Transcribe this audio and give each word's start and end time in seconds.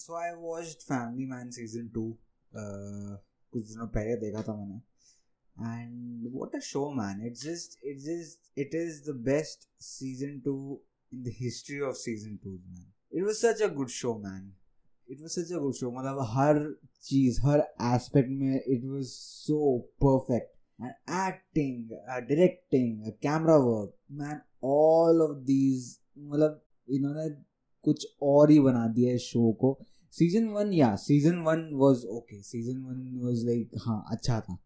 So 0.00 0.14
I 0.16 0.30
watch 0.42 0.76
Family 0.82 1.26
Man 1.30 1.50
season 1.56 1.88
two 1.94 2.02
कुछ 2.52 3.66
दिनों 3.68 3.86
पहले 3.88 4.16
देखा 4.20 4.42
था 4.42 4.54
मैंने। 4.56 4.80
And 5.56 6.28
what 6.34 6.54
a 6.56 6.58
show 6.66 6.88
man 6.94 7.26
it 7.26 7.34
just 7.38 7.78
it's 7.86 8.04
just 8.04 8.58
it 8.58 8.74
is 8.74 9.02
the 9.10 9.14
best 9.26 9.68
season 9.84 10.38
two 10.44 10.54
in 11.12 11.22
history 11.22 11.80
of 11.88 11.96
season 11.96 12.36
two 12.44 12.50
man 12.50 12.86
it 13.12 13.24
was 13.24 13.36
such 13.36 13.62
a 13.62 13.68
good 13.74 13.88
show 13.96 14.14
man 14.18 14.52
it 15.08 15.20
was 15.20 15.32
such 15.32 15.52
a 15.52 15.58
good 15.58 15.74
show 15.74 15.90
मतलब 15.90 16.24
हर 16.30 16.62
चीज़, 17.02 17.40
हर 17.46 17.60
aspect 17.94 18.30
में 18.30 18.54
it 18.56 18.84
was 18.84 19.08
so 19.08 19.78
perfect 20.04 20.56
and 20.78 20.92
acting 21.26 21.90
directing 22.28 23.10
camera 23.22 23.56
work 23.56 23.94
man 24.20 24.40
all 24.64 25.22
of 25.22 25.36
these 25.44 25.96
मतलब 26.18 26.62
इन्होंने 26.88 27.28
कुछ 27.84 28.06
और 28.22 28.50
ही 28.50 28.58
बना 28.60 28.86
दिया 28.94 29.10
है 29.12 29.18
शो 29.18 29.52
को। 29.60 29.78
सीज़न 30.14 30.48
वन 30.52 30.72
या 30.72 30.94
season 30.96 31.38
one 31.42 31.68
was 31.74 32.04
okay 32.16 32.40
season 32.42 32.78
one 32.84 33.18
was 33.22 33.44
like 33.46 33.70
हाँ 33.86 34.04
अच्छा 34.12 34.40
था। 34.40 34.58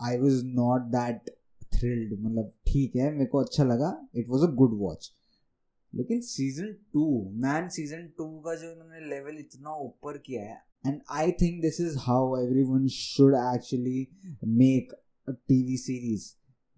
I 0.00 0.18
was 0.18 0.44
not 0.46 0.82
that 0.92 1.30
thrilled 1.74 2.18
मतलब 2.20 2.52
ठीक 2.66 2.96
है, 2.96 3.10
मेरे 3.12 3.26
को 3.26 3.38
अच्छा 3.38 3.64
लगा। 3.64 3.90
It 4.16 4.28
was 4.28 4.44
a 4.44 4.50
good 4.54 4.78
watch 4.80 5.12
लेकिन 5.92 6.20
season 6.22 6.72
two 6.92 7.04
man 7.42 7.68
season 7.76 8.06
two 8.18 8.26
का 8.40 8.54
जो 8.54 8.70
इन्होंने 8.72 9.08
लेवल 9.10 9.38
इतना 9.38 9.74
ऊपर 9.84 10.18
किया 10.26 10.42
है 10.42 10.62
and 10.86 11.00
I 11.12 11.32
think 11.40 11.60
this 11.62 11.80
is 11.80 11.96
how 12.00 12.36
every 12.36 12.62
one 12.64 12.86
should 12.88 13.34
actually 13.36 14.06
make 14.44 14.92
TV 15.62 15.76
series 15.76 16.28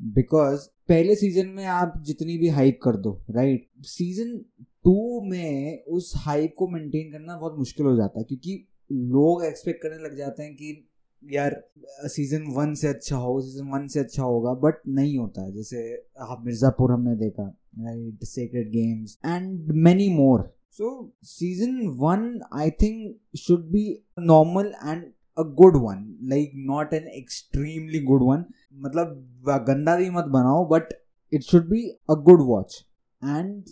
because 0.01 0.67
पहले 0.89 1.15
सीज़न 1.17 1.49
में 1.57 1.65
आप 1.73 2.03
जितनी 2.07 2.39
भी 2.39 2.49
हाइप 2.59 2.79
कर 2.83 2.97
दो 2.97 3.13
राइट 3.31 3.69
सीज़न 3.87 4.41
टू 4.85 5.21
में 5.31 5.85
उस 5.89 6.13
हाइप 6.17 6.55
को 6.59 6.69
मेंटेन 6.69 7.11
करना 7.13 7.37
बहुत 7.39 7.59
मुश्किल 7.59 7.87
हो 7.87 7.97
जाता 7.97 8.19
है, 8.19 8.25
क्योंकि 8.25 8.65
लोग 8.93 9.45
एक्सपेक्ट 9.45 9.83
करने 9.83 10.03
लग 10.05 10.17
जाते 10.17 10.43
हैं 10.43 10.55
कि 10.55 10.89
यार 11.23 11.63
सीज़न 12.09 12.47
वन 12.55 12.75
से 12.75 12.89
अच्छा 12.89 13.17
हो 13.17 13.41
सीज़न 13.41 13.69
वन 13.73 13.87
से 13.89 14.01
अच्छा 14.01 14.23
होगा 14.23 14.53
बट 14.61 14.81
नहीं 14.89 15.19
होता 15.19 15.43
है। 15.43 15.53
जैसे 15.53 15.83
आप 16.21 16.43
मिर्जापुर 16.45 16.93
हमने 16.93 17.15
देखा 17.17 17.43
right 17.79 18.25
Sacred 18.25 18.69
Games 18.71 19.19
and 19.27 19.73
many 19.85 20.09
more 20.15 20.43
so 20.79 20.91
season 21.25 21.87
one 21.99 22.41
I 22.55 22.71
think 22.83 23.37
should 23.39 23.71
be 23.73 23.85
normal 24.21 24.73
and 24.85 25.05
a 25.39 25.43
good 25.61 25.77
one 25.83 26.05
like 26.31 26.53
not 26.67 26.95
an 26.95 27.07
extremely 27.09 28.01
good 28.05 28.23
one 28.23 28.45
मतलब 28.77 29.63
गंदा 29.69 29.97
भी 29.97 30.11
मत 30.11 30.25
बनाओ 30.33 30.65
but 30.69 30.93
it 31.33 31.43
should 31.43 31.69
be 31.69 31.89
a 32.11 32.15
good 32.25 32.43
watch 32.47 32.85
and 33.23 33.63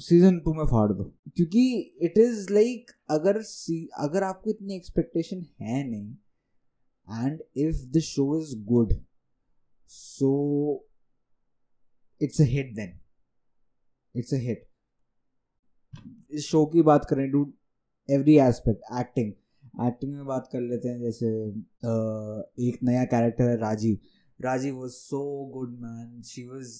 season 0.00 0.38
two 0.40 0.52
में 0.54 0.64
फाड़ 0.66 0.92
दो। 0.92 1.04
क्योंकि 1.36 1.62
it 2.02 2.18
is 2.18 2.52
like 2.52 2.90
अगर 3.10 3.36
अगर 4.04 4.22
आपको 4.24 4.50
इतनी 4.50 4.76
एक्सपेक्टेशन 4.76 5.44
है 5.60 5.82
नहीं 5.88 7.24
and 7.24 7.42
if 7.66 7.84
the 7.96 8.00
show 8.04 8.40
is 8.40 8.54
good 8.64 8.92
so 9.90 10.32
it's 12.20 12.40
a 12.40 12.44
hit 12.44 12.74
then 12.76 12.98
it's 14.14 14.34
a 14.34 14.38
hit 14.38 14.68
इस 16.30 16.46
शो 16.46 16.64
की 16.72 16.82
बात 16.82 17.06
करें 17.10 17.30
to 17.30 17.52
every 18.08 18.36
aspect 18.40 18.98
acting 19.00 19.32
acting 19.86 20.12
में 20.14 20.24
बात 20.26 20.48
कर 20.52 20.60
लेते 20.60 20.88
हैं, 20.88 21.00
जैसे 21.00 21.28
एक 22.68 22.78
नया 22.82 23.04
कैरेक्टर 23.04 23.48
है 23.48 23.56
Raji 23.58 23.92
Raji 24.40 24.70
was 24.70 24.92
so 24.92 25.22
good 25.54 25.78
man 25.80 26.20
she 26.26 26.44
was 26.48 26.78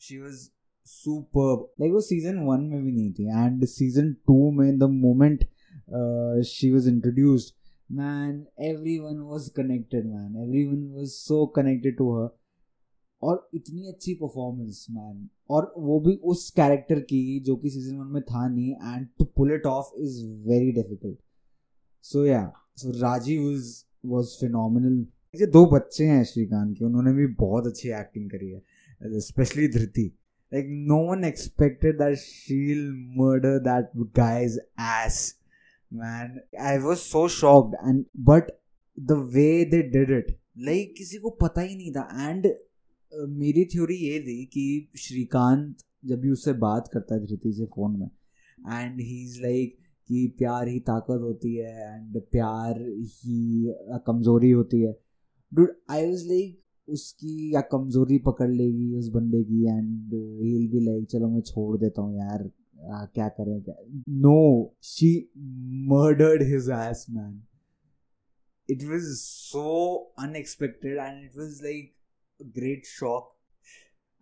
she 0.00 0.18
was 0.18 0.48
super 0.86 1.56
like 1.80 1.92
वो 1.92 2.00
सीज़न 2.00 2.38
वन 2.46 2.60
में 2.60 2.82
भी 2.82 2.92
नहीं 2.92 3.12
थी 3.12 3.24
एंड 3.46 3.64
सीज़न 3.64 4.12
टू 4.26 4.50
में 4.50 4.78
the 4.78 4.88
moment 4.92 5.44
she 6.46 6.70
was 6.72 6.88
introduced 6.88 7.54
man 7.90 8.44
every 8.64 8.98
one 8.98 9.18
was 9.20 9.50
connected 9.56 10.06
man 10.06 10.36
every 10.42 10.64
one 10.66 10.86
was 10.92 11.10
so 11.10 11.44
connected 11.56 11.96
to 11.96 12.12
her 12.16 12.28
और 13.22 13.48
इतनी 13.54 13.88
अच्छी 13.88 14.14
performance 14.14 14.86
man 14.90 15.28
और 15.50 15.72
वो 15.78 15.98
भी 16.00 16.14
उस 16.24 16.50
कैरेक्टर 16.50 17.00
की, 17.00 17.40
जो 17.40 17.56
कि 17.56 17.70
सीज़न 17.70 17.96
वन 17.96 18.06
में 18.06 18.22
था 18.22 18.46
नहीं 18.48 18.72
and 18.72 19.06
to 19.18 19.24
pull 19.36 19.52
it 19.54 19.66
off 19.66 19.92
is 20.00 20.24
very 20.48 20.72
difficult 20.72 21.18
so 22.04 22.24
ya 22.26 22.52
so 22.76 22.90
Rajeev 23.00 23.42
was 24.12 24.36
phenomenal 24.40 25.06
ये 25.34 25.46
दो 25.46 25.64
बच्चे 25.66 26.04
हैं 26.04 26.24
श्रीकांत 26.24 26.76
के, 26.78 26.84
उन्होंने 26.84 27.12
भी 27.12 27.26
बहुत 27.34 27.66
अच्छी 27.66 27.88
एक्टिंग 28.00 28.30
करी 28.30 28.50
है 28.50 29.20
specially 29.20 29.68
Dhriti. 29.68 30.10
Like 30.52 30.66
no 30.68 30.98
one 30.98 31.24
expected 31.24 31.98
that 31.98 32.18
she'll 32.18 32.88
murder 33.20 33.58
that 33.60 33.90
guy's 34.14 34.58
ass 34.78 35.34
man 35.90 36.40
i 36.72 36.78
was 36.78 37.04
so 37.04 37.26
shocked 37.28 37.74
and 37.82 38.04
but 38.14 38.52
the 38.98 39.18
way 39.36 39.64
they 39.64 39.82
did 39.96 40.10
it 40.10 40.32
like 40.68 40.94
किसी 40.96 41.18
को 41.18 41.30
पता 41.42 41.60
ही 41.60 41.76
नहीं 41.76 41.92
था 41.92 42.08
एंड 42.28 42.46
uh, 42.46 43.28
मेरी 43.28 43.64
थ्योरी 43.74 43.96
ये 43.96 44.18
थी 44.20 44.44
कि 44.46 44.64
श्रीकांत 44.98 45.84
जब 46.06 46.20
भी 46.20 46.30
उससे 46.30 46.52
बात 46.64 46.88
करता 46.92 47.14
है 47.14 47.26
धृति 47.26 47.52
से 47.52 47.66
फ़ोन 47.74 47.98
में 47.98 48.06
एंड 48.06 49.00
ही 49.00 49.22
इज़ 49.24 49.40
लाइक 49.42 49.76
कि 50.08 50.26
प्यार 50.38 50.68
ही 50.68 50.78
ताकत 50.88 51.20
होती 51.22 51.54
है 51.54 51.94
एंड 51.94 52.20
प्यार 52.32 52.80
ही 52.80 53.74
कमज़ोरी 54.06 54.50
होती 54.50 54.80
है 54.80 54.92
डूड 55.52 55.72
आई 55.90 56.06
वाज 56.06 56.26
लाइक 56.26 56.61
उसकी 56.88 57.54
या 57.54 57.60
कमज़ोरी 57.72 58.18
पकड़ 58.18 58.50
लेगी 58.50 58.92
उस 58.98 59.08
बंदे 59.08 59.42
की 59.44 59.62
एंड 59.64 60.14
हील 60.42 60.68
भी 60.72 60.80
लाइक 60.80 61.06
चलो 61.10 61.28
मैं 61.28 61.40
छोड़ 61.40 61.76
देता 61.78 62.02
हूँ 62.02 62.18
यार 62.18 62.50
आ, 62.90 63.04
क्या 63.04 63.28
करें 63.28 63.62
क्या? 63.62 63.74
No 64.08 64.74
she 64.82 65.10
murdered 65.90 66.42
his 66.42 66.68
ass 66.70 67.06
man 67.10 67.42
it 68.68 68.84
was 68.84 69.12
so 69.18 69.94
unexpected 70.18 70.98
and 70.98 71.24
it 71.24 71.36
was 71.36 71.62
like 71.62 71.94
great 72.40 72.86
shock 72.86 73.32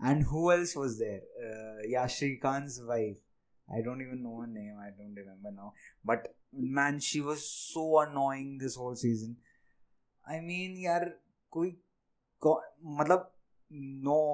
and 0.01 0.25
who 0.25 0.51
else 0.53 0.77
was 0.77 0.99
there 0.99 1.91
ya 1.91 2.07
Shrikant 2.07 2.71
wife 2.81 3.21
I 3.69 3.83
don't 3.83 4.03
even 4.03 4.19
know 4.19 4.41
her 4.43 4.47
name 4.47 4.79
I 4.79 4.91
don't 4.91 5.19
remember 5.19 5.51
now 5.51 5.71
but 6.07 6.29
man 6.79 6.99
she 6.99 7.21
was 7.21 7.39
so 7.39 7.93
annoying 8.01 8.59
this 8.61 8.77
whole 8.79 8.95
season 8.95 9.37
I 10.27 10.41
mean 10.41 10.77
यार 10.79 11.21
कोई 11.51 11.77
मतलब 12.45 13.31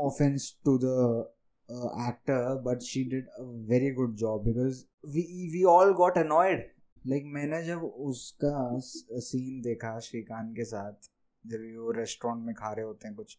offense 0.06 0.56
to 0.64 0.78
the 0.78 1.28
uh, 1.68 2.08
actor, 2.08 2.60
but 2.62 2.82
she 2.82 3.04
did 3.04 3.24
a 3.38 3.44
very 3.44 3.90
good 3.90 4.16
job 4.16 4.44
because 4.44 4.86
we 5.04 5.50
we 5.52 5.64
all 5.64 5.92
got 5.94 6.16
annoyed. 6.16 6.64
Like 7.06 7.24
मैंने 7.34 7.62
जब 7.62 7.82
उसका 7.82 8.78
scene 8.78 9.60
देखा 9.62 9.98
श्रीकांत 10.00 10.54
के 10.56 10.64
साथ 10.64 11.08
जब 11.44 11.60
वो 11.78 11.90
रेस्टोरेंट 11.90 12.46
में 12.46 12.54
खा 12.54 12.72
रहे 12.72 12.84
होते 12.84 13.06
हैं 13.08 13.16
कुछ 13.16 13.36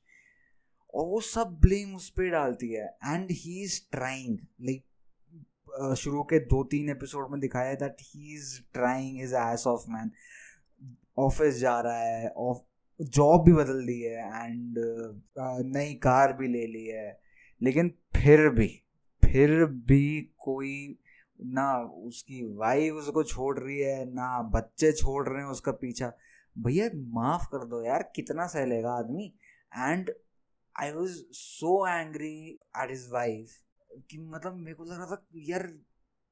और 0.96 1.06
वो 1.06 1.20
सब 1.22 1.60
ब्लेम 1.62 1.96
उस 1.96 2.10
पर 2.10 2.30
डालती 2.32 2.72
है 2.74 2.86
and 3.06 3.32
he 3.32 3.62
is 3.64 3.80
trying 3.92 4.38
like 4.62 5.96
शुरू 5.98 6.24
के 6.24 6.40
दो 6.54 6.64
तीन 6.72 6.90
एपिसोड 6.90 7.32
में 7.32 7.40
दिखाया 7.40 7.74
that 7.84 7.98
he 8.02 8.34
is 8.36 8.60
trying 8.74 9.20
his 9.22 9.34
ass 9.34 9.68
off 9.68 9.90
man 9.90 10.12
office 11.18 11.60
जा 11.60 11.80
रहा 11.82 12.00
है 12.00 12.30
ऑफ़ 12.38 12.62
जॉब 13.00 13.44
भी 13.46 13.54
बदल 13.54 13.86
दी 13.86 14.00
है 14.02 14.46
एंड 14.46 14.78
नई 15.76 15.94
कार 16.04 16.34
भी 16.34 16.48
ले 16.48 16.66
ली 16.68 16.86
है। 16.86 17.20
लेकिन 17.62 17.90
फिर 18.16 18.50
भी 18.50 18.68
फिर 19.24 19.64
भी 19.66 20.22
कोई 20.38 20.98
ना 21.40 21.72
उसकी 22.06 22.42
वाइफ 22.58 22.94
उसको 22.94 23.24
छोड़ 23.24 23.58
रही 23.60 23.80
है, 23.80 24.06
ना 24.06 24.42
बच्चे 24.54 24.92
छोड़ 24.92 25.28
रहे 25.28 25.44
हैं 25.44 25.50
उसका 25.50 25.72
पीछा। 25.72 26.12
भैया, 26.56 26.90
माफ़ 26.94 27.46
कर 27.46 27.66
दो 27.66 27.84
यार, 27.86 28.12
कितना 28.16 28.48
सहलेगा 28.48 28.92
आदमी। 28.92 29.26
And 29.74 30.12
I 30.76 30.92
was 30.92 31.18
so 31.34 31.88
angry 31.90 32.34
at 32.50 32.90
his 32.92 33.08
wife 33.14 33.52
कि 34.10 34.18
मतलब 34.20 34.56
मेरे 34.56 34.74
को 34.74 34.84
लग 34.84 34.92
रहा 34.92 35.06
था 35.06 35.26
यार, 35.44 35.68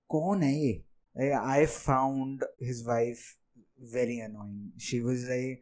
कौन 0.10 0.44
है 0.44 0.54
ये? 0.56 1.32
I 1.32 1.66
found 1.66 2.46
his 2.64 2.84
wife 2.88 3.20
very 3.94 4.20
annoying 4.22 4.80
she 4.80 5.00
was 5.00 5.28
like 5.30 5.62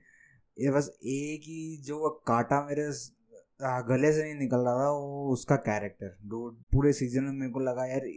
ये 0.60 0.72
बस 0.72 0.88
एक 1.04 1.42
ही 1.42 1.78
जो 1.78 2.10
काटा 2.28 2.62
मेरे 2.66 2.86
गले 3.90 4.12
से 4.14 4.24
नहीं 4.24 4.36
निकल 4.36 4.58
रहा 4.58 4.74
था 4.76 4.90
वो 4.90 5.30
उसका 5.34 5.56
कैरेक्टर 5.56 6.18
डूड 6.26 6.62
पूरे 6.74 6.94
सीज़न 6.94 7.24
में 7.24 7.32
मेरे 7.32 7.52
को 7.52 7.60
लगा 7.60 7.86
यार 7.86 8.08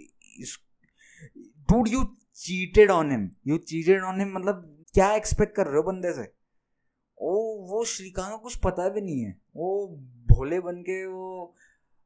dude 1.70 1.88
you 1.88 2.04
cheated 2.34 2.90
on 2.90 3.10
him 3.10 3.30
you 3.46 3.58
cheated 3.58 4.02
on 4.02 4.20
him 4.20 4.32
मतलब 4.34 4.84
क्या 4.94 5.14
एक्सपेक्ट 5.14 5.54
कर 5.54 5.66
रहे 5.66 5.76
हो 5.76 5.82
बंदे 5.82 6.12
से? 6.12 6.32
ओ 7.18 7.32
वो 7.66 7.84
श्रीकांत 7.84 8.32
को 8.32 8.38
कुछ 8.38 8.56
पता 8.56 8.88
भी 8.88 9.00
नहीं 9.00 9.20
है। 9.20 9.36
वो 9.56 9.86
भोले 10.30 10.60
बन 10.60 10.82
के 10.82 11.06
वो 11.06 11.54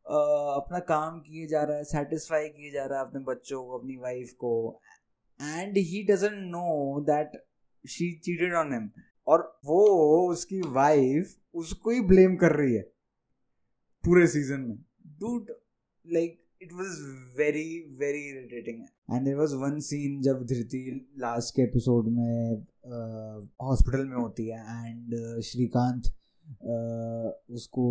आ, 0.09 0.17
अपना 0.55 0.79
काम 0.79 1.21
किए 1.21 1.47
जा 1.47 1.63
रहा 1.63 1.77
है 1.77 1.85
सेटिस्फाई 1.85 2.49
किए 2.49 2.71
जा 2.71 2.85
रहा 2.87 3.01
है 3.01 3.07
अपने 3.07 3.21
बच्चों 3.25 3.65
को 3.65 3.79
अपनी 3.79 3.97
वाइफ 3.97 4.33
को। 4.33 4.81
And 5.43 5.77
he 5.77 6.03
doesn't 6.03 6.33
know 6.33 7.01
that 7.01 7.33
she 7.89 8.13
cheated 8.19 8.55
on 8.55 8.73
him 8.73 8.91
और 9.31 9.61
वो 9.65 9.81
उसकी 10.31 10.61
वाइफ 10.61 11.37
उसको 11.55 11.91
ही 11.91 12.01
ब्लेम 12.01 12.37
कर 12.37 12.53
रही 12.53 12.75
है 12.75 12.83
पूरे 14.05 14.27
सीज़न 14.27 14.61
में। 14.61 14.79
Dude 15.21 15.51
like 16.07 16.39
it 16.63 16.73
was 16.73 17.01
very 17.39 17.97
very 18.01 18.29
irritating 18.29 18.85
and 19.13 19.25
there 19.25 19.37
was 19.37 19.55
one 19.55 19.81
scene 19.81 20.21
जब 20.23 20.47
धृति 20.47 21.11
लास्ट 21.19 21.55
के 21.55 21.63
एपिसोड 21.63 22.09
में 22.09 22.67
हॉस्पिटल 23.63 24.03
uh, 24.03 24.11
में 24.11 24.17
होती 24.17 24.47
है 24.49 24.89
एंड 24.89 25.15
uh, 25.15 25.41
श्रीकांत 25.41 26.03
uh, 26.03 27.55
उसको 27.55 27.85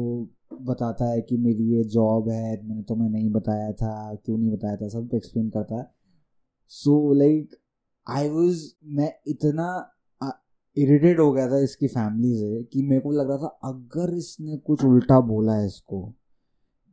बताता 0.62 1.06
है 1.06 1.22
कि 1.22 1.38
मेरी 1.38 1.64
ये 1.64 1.84
जॉब 1.84 2.30
है 2.30 2.68
मैंने 2.68 2.84
तुम्हें 2.84 3.10
नहीं 3.10 3.30
बताया 3.30 3.72
था 3.74 4.16
क्यों 4.16 4.38
नहीं 4.38 4.52
बताया 4.52 4.76
था 4.76 4.88
सब 4.88 5.10
एक्सप्लेन 5.16 5.50
करता 5.50 5.76
है। 5.76 5.92
सो 6.68 7.14
लाइक 7.14 7.56
आई 8.08 8.30
वॉज़ 8.30 8.64
मैं 8.84 9.14
इतना 9.28 9.96
इरिटेट 10.82 11.20
हो 11.20 11.32
गया 11.32 11.48
था 11.52 11.60
इसकी 11.64 11.88
फैमिली 11.88 12.36
से 12.38 12.64
कि 12.64 12.82
मेरे 12.88 13.02
को 13.02 13.12
लग 13.12 13.30
रहा 13.30 13.38
था 13.38 13.70
अगर 13.70 14.16
इसने 14.18 14.58
कुछ 14.58 14.84
उल्टा 14.86 15.20
बोला 15.28 15.56
है 15.56 15.66
इसको, 15.68 16.02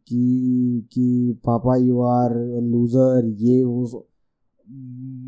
कि 0.08 0.88
कि 0.92 1.38
पापा 1.46 1.76
यू 1.76 2.00
आर 2.02 2.34
लूजर 2.62 3.32
ये, 3.38 3.62
वो 3.64 4.06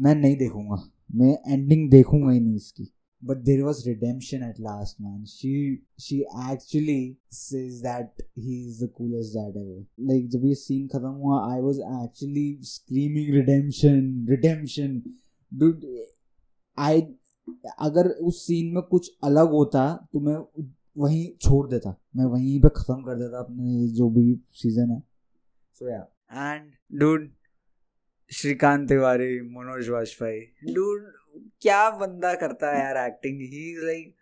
मैं 0.02 0.14
नहीं 0.14 0.36
देखूँगा। 0.36 0.82
मैं 1.14 1.36
एंडिंग 1.48 1.90
देखूँगा 1.90 2.32
ही 2.32 2.40
नहीं 2.40 2.56
इसकी। 2.56 2.88
But 3.22 3.36
there 3.44 3.62
was 3.62 3.82
redemption 3.88 4.42
at 4.48 4.60
last 4.60 5.00
man 5.00 5.24
she 5.24 5.52
she 6.00 6.18
actually 6.50 7.16
says 7.32 7.80
that 7.82 8.22
he 8.38 8.60
is 8.66 8.84
the 8.84 8.88
coolest 8.96 9.32
that 9.34 9.56
ever 9.56 9.84
like 10.08 10.28
जब 10.30 10.44
ये 10.46 10.54
सीन 10.54 10.86
खत्म 10.88 11.10
हुआ 11.22 11.40
I 11.52 11.60
was 11.60 11.80
actually 11.80 12.58
screaming 12.64 13.34
redemption 13.34 14.26
redemption 14.30 15.00
do 15.52 15.72
I 16.78 17.00
अगर 17.80 18.08
उस 18.22 18.42
सीन 18.42 18.74
में 18.74 18.82
कुछ 18.82 19.10
अलग 19.24 19.50
होता 19.50 19.82
तो 20.12 20.20
मैं 20.20 20.36
वहीं 20.96 21.26
छोड़ 21.40 21.66
देता। 21.68 21.94
मैं 22.16 22.24
वहीं 22.26 22.60
पे 22.60 22.68
ख़त्म 22.76 23.02
कर 23.02 23.18
देता 23.18 23.38
अपने 23.38 23.88
जो 23.96 24.08
भी 24.10 24.34
सीज़न 24.54 24.90
है। 24.90 25.02
So 25.76 25.88
ya 25.88 26.06
and 26.32 26.70
dude 27.00 27.28
Shrikant 28.30 28.88
Tiwari, 28.88 29.40
Manoj 29.50 29.88
Vajpayee. 29.88 30.74
Dude 30.74 31.06
क्या 31.62 31.88
बंदा 31.90 32.34
करता 32.34 32.72
है 32.72 32.82
यार 32.84 32.96
एक्टिंग 33.06 33.40
ही 33.42 33.74
लाइक 33.84 34.14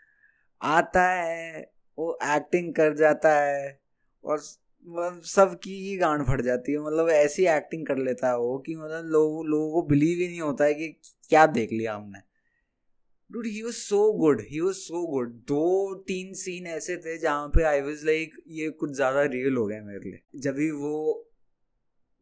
आता 0.60 1.02
है, 1.10 1.60
वो 1.98 2.18
एक्टिंग 2.26 2.72
कर 2.74 2.94
जाता 2.96 3.34
है, 3.34 3.80
और 4.24 4.38
मतलब 4.38 5.20
सबकी 5.26 5.74
ही 5.78 5.96
गांड 5.96 6.22
फट 6.26 6.40
जाती 6.42 6.72
है। 6.72 6.78
मतलब 6.78 7.08
ऐसी 7.10 7.46
एक्टिंग 7.46 7.86
कर 7.86 7.98
लेता 7.98 8.28
है 8.28 8.38
वो 8.38 8.58
कि 8.58 8.76
मतलब 8.76 9.06
लोग, 9.06 9.44
लोगों 9.46 9.72
को 9.72 9.82
बिलीव 9.88 10.18
ही 10.18 10.28
नहीं 10.28 10.40
होता 10.40 10.64
है 10.64 10.74
कि 10.74 10.88
क्या 11.28 11.46
देख 11.48 11.72
लिया 11.72 11.94
हमने। 11.94 12.18
Dude 13.30 13.46
he 13.46 13.62
was 13.62 13.74
so 13.74 14.00
good 14.12 14.40
he 14.50 14.60
was 14.60 14.76
so 14.76 15.06
good 15.06 15.32
दो 15.48 15.94
तीन 16.08 16.32
सीन 16.34 16.66
ऐसे 16.66 16.96
थे 16.96 17.16
जहाँ 17.18 17.48
पे 17.48 17.62
आई 17.62 17.80
वॉज़ 17.80 18.04
लाइक 18.06 18.34
ये 18.48 18.68
कुछ 18.70 18.90
ज़्यादा 18.90 19.22
रियल 19.24 19.56
हो 19.56 19.66
गया 19.66 19.82
मेरे 19.82 20.10
लिए। 20.10 20.20
जब 20.36 20.54
भी 20.54 20.70
वो 20.70 21.22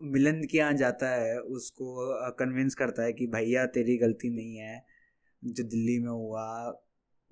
मिलन 0.01 0.43
के 0.45 0.59
यहाँ 0.59 0.73
जाता 0.75 1.09
है, 1.09 1.39
उसको 1.39 2.31
कन्विंस 2.31 2.75
करता 2.75 3.03
है 3.03 3.13
कि 3.13 3.27
भैया, 3.27 3.67
तेरी 3.67 3.97
गलती 3.99 4.31
नहीं 4.31 4.57
है। 4.57 4.85
जो 5.43 5.65
दिल्ली 5.65 5.99
में 5.99 6.11
हुआ, 6.11 6.47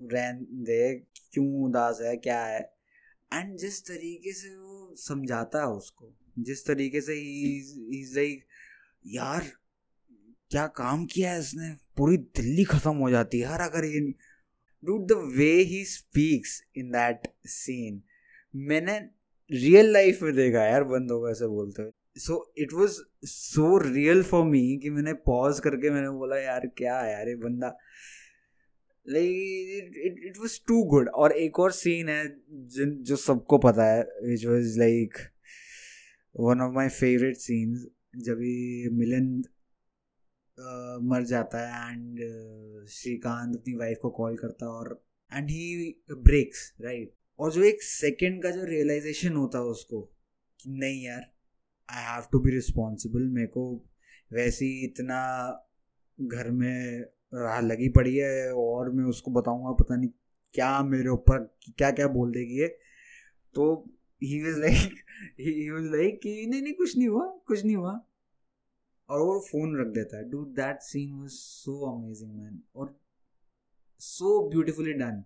रहन 0.01 0.45
दे, 0.63 0.93
क्यों 1.33 1.63
उदास 1.65 1.99
है, 2.01 2.15
क्या 2.17 2.43
है? 2.45 2.59
एंड 3.33 3.57
जिस 3.57 3.81
तरीके 3.85 4.33
से 4.33 4.55
वो 4.55 4.95
समझाता 4.97 5.59
है 5.59 5.67
उसको, 5.67 6.13
जिस 6.39 6.65
तरीके 6.67 7.01
से 7.01 7.13
ही 7.13 8.03
लाइक 8.15 8.43
यार, 9.07 9.51
क्या 10.51 10.65
काम 10.67 11.05
किया 11.05 11.31
है 11.31 11.39
इसने? 11.39 11.69
पूरी 11.97 12.17
दिल्ली 12.17 12.63
खत्म 12.63 12.95
हो 12.97 13.09
जाती 13.09 13.39
है। 13.39 13.43
यार 13.43 13.61
अगर 13.61 13.85
ये 13.85 13.99
dude 14.83 15.07
the 15.07 15.17
way 15.37 15.51
he 15.63 15.83
speaks 15.85 16.61
in 16.77 16.89
that 16.91 17.27
scene 17.47 18.01
मैंने 18.55 18.97
रियल 19.51 19.91
लाइफ 19.93 20.21
में 20.23 20.33
देखा 20.35 20.63
यार 20.65 20.83
बंदों 20.83 21.19
को 21.19 21.29
ऐसे 21.29 21.47
बोलते 21.47 21.81
हुए। 21.81 21.91
So 22.17 22.53
it 22.57 22.73
was 22.73 22.97
so 23.25 23.77
real 23.77 24.21
for 24.23 24.43
me 24.45 24.61
कि 24.83 24.89
मैंने 24.89 25.13
पॉज 25.25 25.59
करके 25.59 25.89
मैंने 25.89 26.09
बोला, 26.09 26.37
यार, 26.39 26.67
क्या 26.77 26.99
है 26.99 27.11
यार 27.11 27.27
ये 27.29 27.35
बंदा? 27.35 27.77
Like 29.05 30.23
it 30.25 30.37
was 30.39 30.59
too 30.67 30.83
good 30.83 31.09
और 31.09 31.31
एक 31.31 31.59
और 31.59 31.71
सीन 31.71 32.09
है 32.09 32.25
जिन, 32.27 32.97
जो 33.03 33.15
सबको 33.15 33.57
पता 33.57 33.85
है 33.85 34.01
which 34.23 34.45
was 34.45 34.79
like 34.79 35.17
one 36.35 36.61
of 36.61 36.73
my 36.75 36.89
favourite 36.89 37.37
scenes 37.37 37.85
जब 38.25 38.41
ये 38.41 38.89
मर 40.57 41.23
जाता 41.23 41.59
है 41.59 41.91
एंड 41.91 42.19
श्रीकांत 42.89 43.55
अपनी 43.55 43.73
वाइफ 43.75 43.99
को 44.01 44.09
कॉल 44.09 44.35
करता 44.37 44.65
है 44.65 44.71
और 44.71 45.03
एंड 45.31 45.49
ही 45.49 45.95
ब्रेक्स 46.11 46.73
राइट 46.81 47.13
और 47.39 47.51
जो 47.51 47.63
एक 47.63 47.81
सेकेंड 47.81 48.41
का 48.43 48.51
जो 48.51 48.63
रियलाइजेशन 48.65 49.33
होता 49.33 49.57
है 49.57 49.63
उसको, 49.63 50.01
कि 50.59 50.69
नहीं 50.69 51.03
यार 51.05 51.21
I 51.89 52.03
have 52.03 52.27
to 52.31 52.39
be 52.39 52.51
responsible 52.51 53.27
मेरे 53.29 53.47
को 53.47 53.65
वैसे 54.33 54.65
ही 54.65 54.85
इतना 54.85 55.19
घर 56.19 56.49
में 56.51 57.01
राह 57.33 57.59
लगी 57.61 57.89
पड़ी 57.89 58.15
है 58.17 58.53
और 58.53 58.89
मैं 58.89 59.05
उसको 59.05 59.31
बताऊँगा 59.31 59.71
पता 59.73 59.95
नहीं 59.95 60.09
क्या 60.55 60.83
मेरे 60.83 61.09
ऊपर 61.09 61.37
क्या 61.77 61.91
क्या 61.91 62.07
बोल 62.07 62.31
देगी 62.31 62.59
ये। 62.59 62.67
तो 63.55 63.65
he 64.23 64.43
was 64.43 64.59
like 64.59 64.93
he 65.39 65.69
was 65.69 65.91
like 65.95 66.19
कि 66.23 66.45
नहीं 66.47 66.61
नहीं, 66.61 66.73
कुछ 66.73 66.97
नहीं 66.97 67.07
हुआ, 67.07 67.25
कुछ 67.47 67.65
नहीं 67.65 67.75
हुआ। 67.75 67.99
और 69.13 69.21
वो 69.21 69.39
फ़ोन 69.39 69.75
रख 69.79 69.87
देता 69.87 70.17
है। 70.17 70.29
Do 70.29 70.43
that 70.55 70.79
scene 70.81 71.13
was 71.13 71.31
so 71.31 71.79
amazing 71.97 72.31
man 72.33 72.61
और 72.75 72.95
so 74.01 74.49
beautifully 74.49 74.93
done 74.93 75.23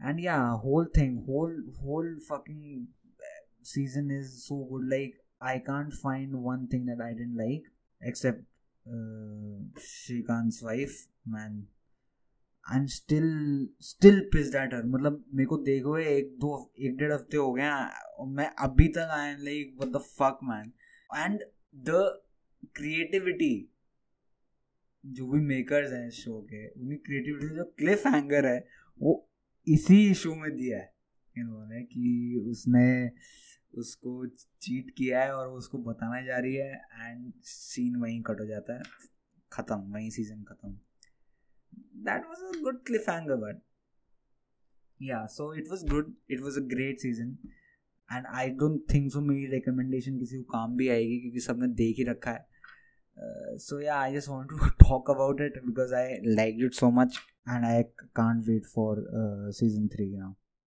and 0.00 0.20
ya 0.20 0.36
whole 0.64 0.90
thing 0.96 1.18
whole 1.18 1.54
whole 1.82 2.18
fucking 2.18 2.86
season 3.64 4.10
is 4.10 4.26
so 4.26 4.64
good 4.64 4.88
like 4.88 5.20
I 5.42 5.58
can't 5.58 5.94
find 5.94 6.34
one 6.34 6.66
thing 6.72 6.86
that 6.86 7.00
I 7.00 7.14
don't 7.14 7.36
like 7.36 7.70
except 8.00 8.44
Shrikant 9.80 10.52
wife 10.62 11.06
man 11.28 11.66
I 12.66 12.78
am 12.78 12.86
still 12.86 13.30
still 13.80 14.20
pissed 14.32 14.52
at 14.52 14.74
her 14.74 14.84
मतलब 14.86 15.24
मेरे 15.34 15.46
को 15.46 15.56
देखो 15.56 15.98
एक, 15.98 16.36
दो, 16.38 16.72
एक 16.78 16.96
डेढ़ 16.96 17.12
हफ़्ते 17.12 17.36
हो 17.36 17.52
गए 17.52 17.70
मैं 18.26 18.50
अभी 18.58 18.88
तक 18.88 19.08
I 19.10 19.30
am 19.30 19.42
like 19.44 19.78
the 19.92 19.96
fuck 19.96 20.38
man 20.44 20.72
and 21.16 21.40
the 21.76 22.22
creativity 22.76 23.54
जो 25.04 25.26
भी 25.28 25.40
मेकर्स 25.46 25.92
हैं 25.92 26.10
शो 26.12 26.40
के 26.42 26.66
उनकी 26.70 26.96
क्रिएटिविटी 26.98 27.54
जो 27.56 27.64
क्लिफ 27.78 28.06
हैंगर 28.06 28.46
है, 28.46 28.58
वो 29.00 29.28
इसी 29.66 30.14
शो 30.14 30.34
में 30.34 30.50
दिया 30.56 30.78
है। 30.78 30.92
इन्होंने 31.34 31.82
कि 31.84 32.44
उसने 32.50 33.10
उसको 33.78 34.26
चीट 34.26 34.90
किया 34.98 35.22
है 35.22 35.34
और 35.34 35.48
उसको 35.52 35.78
बताने 35.84 36.24
जा 36.26 36.38
रही 36.38 36.54
है 36.54 36.72
एंड 37.02 37.32
सीन 37.44 37.96
वहीं 37.96 38.20
कट 38.22 38.40
हो 38.40 38.46
जाता 38.46 38.76
है। 38.76 38.82
ख़त्म, 39.52 39.76
वहीं 39.94 40.10
सीज़न 40.10 40.42
ख़त्म। 40.44 40.70
That 42.04 42.24
was 42.26 42.38
a 42.38 42.60
good 42.62 42.82
cliffhanger 43.10 43.36
but 43.36 43.60
ya 45.00 45.24
so 45.28 45.52
it 45.54 45.68
was 45.70 45.84
good 45.90 46.14
it 46.30 46.40
was 46.40 46.58
a 46.58 46.66
great 46.68 47.00
season 47.00 47.36
and 48.10 48.26
I 48.28 48.50
don't 48.58 48.80
think 48.92 49.10
so 49.12 49.20
मेरी 49.22 49.46
रिकमेंडेशन 49.52 50.18
किसी 50.18 50.36
को 50.36 50.42
काम 50.52 50.76
भी 50.76 50.88
आएगी, 50.88 51.18
क्योंकि 51.20 51.40
सबने 51.40 51.68
देख 51.74 51.96
ही 51.98 52.04
रखा 52.04 52.30
है। 52.30 52.46
Uh, 53.16 53.56
so 53.56 53.78
yeah 53.78 53.98
i 53.98 54.12
just 54.12 54.28
want 54.28 54.48
to 54.50 54.70
talk 54.84 55.08
about 55.08 55.40
it 55.40 55.54
because 55.64 55.90
i 55.90 56.18
liked 56.22 56.60
it 56.60 56.74
so 56.74 56.90
much 56.90 57.16
and 57.46 57.64
i 57.64 57.82
can't 58.14 58.46
wait 58.46 58.66
for 58.66 58.98
uh, 59.20 59.50
season 59.50 59.88
3 59.88 60.16
now 60.18 60.36